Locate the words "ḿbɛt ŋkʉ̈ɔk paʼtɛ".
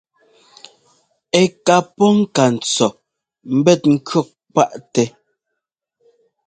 3.57-5.03